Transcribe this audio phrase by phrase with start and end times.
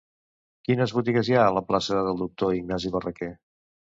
[0.67, 3.29] Quines botigues hi ha a la plaça del Doctor Ignasi Barraquer?